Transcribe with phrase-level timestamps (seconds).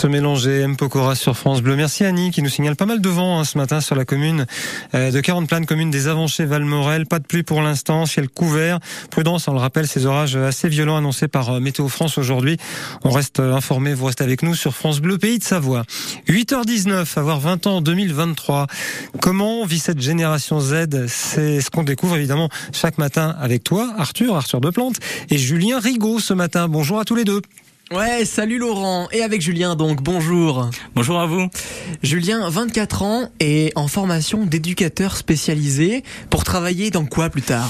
[0.00, 0.60] se mélanger.
[0.60, 0.76] M.
[0.76, 1.76] Pokora sur France Bleu.
[1.76, 4.46] Merci Annie qui nous signale pas mal de vent hein, ce matin sur la commune
[4.94, 7.04] euh, de 40 planes, commune des Avanchés Valmorel.
[7.04, 8.78] Pas de pluie pour l'instant, ciel couvert.
[9.10, 12.56] Prudence, on le rappelle, ces orages assez violents annoncés par euh, Météo France aujourd'hui.
[13.04, 15.84] On reste euh, informé, vous restez avec nous sur France Bleu, pays de Savoie.
[16.28, 18.68] 8h19, avoir 20 ans en 2023.
[19.20, 21.08] Comment vit cette génération Z?
[21.08, 24.96] C'est ce qu'on découvre évidemment chaque matin avec toi, Arthur, Arthur de Plante,
[25.28, 26.68] et Julien Rigaud ce matin.
[26.68, 27.42] Bonjour à tous les deux.
[27.92, 29.08] Ouais, salut Laurent.
[29.10, 30.70] Et avec Julien donc, bonjour.
[30.94, 31.48] Bonjour à vous.
[32.04, 37.68] Julien, 24 ans et en formation d'éducateur spécialisé pour travailler dans quoi plus tard?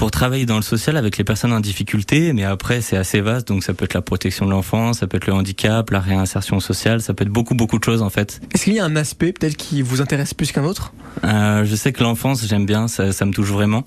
[0.00, 3.46] Pour travailler dans le social avec les personnes en difficulté, mais après c'est assez vaste,
[3.48, 6.58] donc ça peut être la protection de l'enfance, ça peut être le handicap, la réinsertion
[6.58, 8.40] sociale, ça peut être beaucoup beaucoup de choses en fait.
[8.54, 10.94] Est-ce qu'il y a un aspect peut-être qui vous intéresse plus qu'un autre?
[11.24, 13.84] Euh, Je sais que l'enfance j'aime bien, ça, ça, me touche vraiment.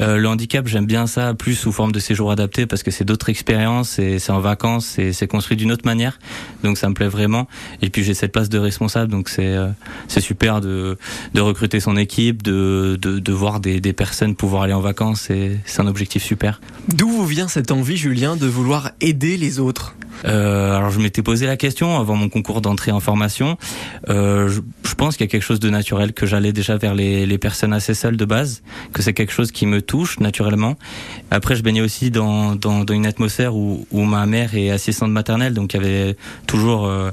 [0.00, 3.04] Euh, le handicap j'aime bien ça plus sous forme de séjour adapté parce que c'est
[3.04, 6.18] d'autres expériences, et c'est en vacances, c'est construit d'une autre manière,
[6.64, 7.46] donc ça me plaît vraiment.
[7.80, 9.68] Et puis j'ai cette place de responsable, donc c'est euh,
[10.08, 10.98] c'est super de,
[11.32, 15.30] de recruter son équipe, de, de, de voir des, des personnes pouvoir aller en vacances
[15.30, 16.60] et c'est un objectif super.
[16.88, 19.94] D'où vous vient cette envie, Julien, de vouloir aider les autres?
[20.24, 23.58] Euh, alors je m'étais posé la question avant mon concours d'entrée en formation.
[24.08, 26.94] Euh, je, je, pense qu'il y a quelque chose de naturel que j'allais déjà vers
[26.94, 30.76] les, les, personnes assez seules de base, que c'est quelque chose qui me touche naturellement.
[31.30, 35.10] Après, je baignais aussi dans, dans, dans une atmosphère où, où, ma mère est assistante
[35.10, 37.10] maternelle, donc il y avait toujours euh,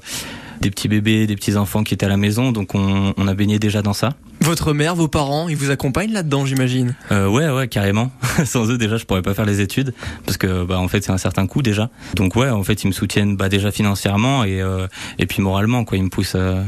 [0.62, 3.34] des petits bébés, des petits enfants qui étaient à la maison, donc on, on a
[3.34, 4.14] baigné déjà dans ça.
[4.42, 6.96] Votre mère, vos parents, ils vous accompagnent là-dedans, j'imagine?
[7.12, 8.12] Euh, Ouais, ouais, carrément.
[8.46, 9.94] Sans eux, déjà, je pourrais pas faire les études
[10.26, 11.90] parce que, bah, en fait, c'est un certain coût déjà.
[12.16, 14.88] Donc ouais, en fait, ils me soutiennent, bah, déjà financièrement et euh,
[15.20, 15.98] et puis moralement, quoi.
[15.98, 16.34] Ils me poussent.
[16.36, 16.62] Euh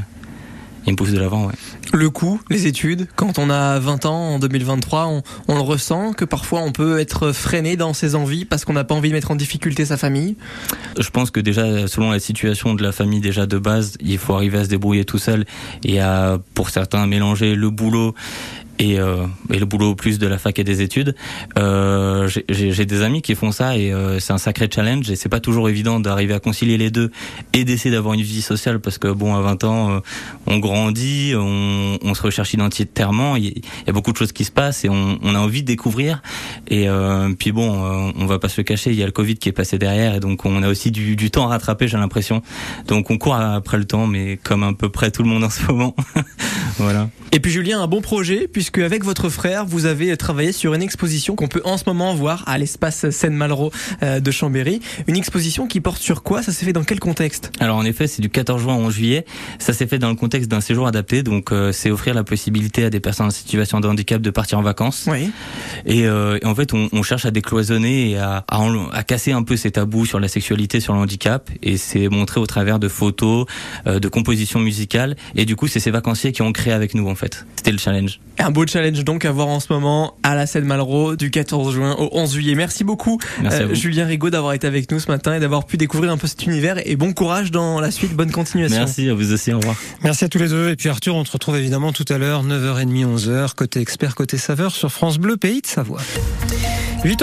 [0.85, 1.45] il me pousse de l'avant.
[1.45, 1.53] Ouais.
[1.95, 6.13] Le coût, les études, quand on a 20 ans en 2023, on, on, le ressent
[6.13, 9.13] que parfois on peut être freiné dans ses envies parce qu'on n'a pas envie de
[9.13, 10.35] mettre en difficulté sa famille.
[10.99, 14.33] Je pense que déjà, selon la situation de la famille déjà de base, il faut
[14.33, 15.45] arriver à se débrouiller tout seul
[15.83, 18.15] et à, pour certains, mélanger le boulot
[18.79, 21.15] et, euh, et, le boulot plus de la fac et des études.
[21.57, 25.29] Euh, J'ai des amis qui font ça et euh, c'est un sacré challenge et c'est
[25.29, 27.11] pas toujours évident d'arriver à concilier les deux
[27.53, 29.99] et d'essayer d'avoir une vie sociale parce que bon à 20 ans euh,
[30.47, 34.51] on grandit, on, on, se recherche identitairement, il y, a beaucoup de choses qui se
[34.51, 36.21] passent et on, on a envie de découvrir
[36.67, 39.11] et euh, puis bon euh, on va pas se le cacher, il y a le
[39.11, 41.87] Covid qui est passé derrière et donc on a aussi du, du temps à rattraper
[41.87, 42.41] j'ai l'impression.
[42.87, 45.49] Donc on court après le temps mais comme à peu près tout le monde en
[45.49, 45.95] ce moment.
[46.77, 47.09] voilà.
[47.35, 50.83] Et puis Julien, un bon projet, puisque avec votre frère, vous avez travaillé sur une
[50.83, 53.71] exposition qu'on peut en ce moment voir à l'espace Seine-Malraux
[54.03, 54.81] de Chambéry.
[55.07, 56.43] Une exposition qui porte sur quoi?
[56.43, 57.51] Ça s'est fait dans quel contexte?
[57.59, 59.25] Alors en effet, c'est du 14 juin au 11 juillet.
[59.57, 62.85] Ça s'est fait dans le contexte d'un séjour adapté, donc euh, c'est offrir la possibilité
[62.85, 65.09] à des personnes en situation de handicap de partir en vacances.
[65.11, 65.31] Oui.
[65.87, 68.61] Et, euh, et en fait, on, on, cherche à décloisonner et à, à,
[68.91, 71.49] à, casser un peu ces tabous sur la sexualité, sur le handicap.
[71.63, 73.47] Et c'est montré au travers de photos,
[73.87, 75.15] euh, de compositions musicales.
[75.35, 77.22] Et du coup, c'est ces vacanciers qui ont créé avec nous en fait.
[77.55, 78.19] C'était le challenge.
[78.39, 81.73] Un beau challenge donc à voir en ce moment à la scène Malraux du 14
[81.73, 82.55] juin au 11 juillet.
[82.55, 86.11] Merci beaucoup euh, Julien Rigaud d'avoir été avec nous ce matin et d'avoir pu découvrir
[86.11, 88.79] un peu cet univers et bon courage dans la suite, bonne continuation.
[88.79, 89.75] Merci à vous aussi, au revoir.
[90.03, 92.43] Merci à tous les deux et puis Arthur, on te retrouve évidemment tout à l'heure
[92.43, 96.01] 9h30 11h côté expert côté saveur sur France Bleu Pays de Savoie.
[97.03, 97.17] 8h